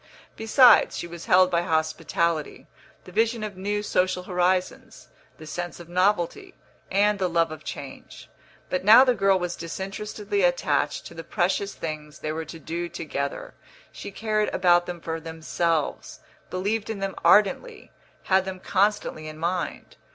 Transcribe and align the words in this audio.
Besides, 0.35 0.97
she 0.97 1.05
was 1.05 1.27
held 1.27 1.51
by 1.51 1.61
hospitality, 1.61 2.65
the 3.03 3.11
vision 3.11 3.43
of 3.43 3.55
new 3.55 3.83
social 3.83 4.23
horizons, 4.23 5.09
the 5.37 5.45
sense 5.45 5.79
of 5.79 5.87
novelty, 5.89 6.55
and 6.89 7.19
the 7.19 7.29
love 7.29 7.51
of 7.51 7.63
change. 7.63 8.27
But 8.71 8.83
now 8.83 9.03
the 9.03 9.13
girl 9.13 9.37
was 9.37 9.55
disinterestedly 9.55 10.41
attached 10.41 11.05
to 11.05 11.13
the 11.13 11.23
precious 11.23 11.75
things 11.75 12.17
they 12.17 12.31
were 12.31 12.45
to 12.45 12.57
do 12.57 12.89
together; 12.89 13.53
she 13.91 14.09
cared 14.09 14.49
about 14.51 14.87
them 14.87 15.01
for 15.01 15.19
themselves, 15.19 16.21
believed 16.49 16.89
in 16.89 16.97
them 16.97 17.13
ardently, 17.23 17.91
had 18.23 18.43
them 18.45 18.59
constantly 18.59 19.27
in 19.27 19.37
mind. 19.37 19.97